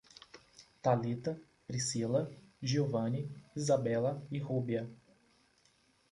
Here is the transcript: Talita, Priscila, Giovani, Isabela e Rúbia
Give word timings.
Talita, 0.81 1.37
Priscila, 1.67 2.27
Giovani, 2.59 3.29
Isabela 3.55 4.25
e 4.31 4.39
Rúbia 4.39 4.89